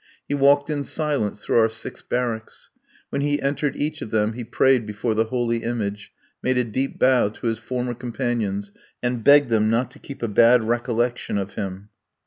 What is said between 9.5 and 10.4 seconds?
them not to keep a